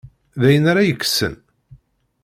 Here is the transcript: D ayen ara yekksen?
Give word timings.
D 0.39 0.41
ayen 0.47 0.65
ara 0.71 0.87
yekksen? 0.87 1.35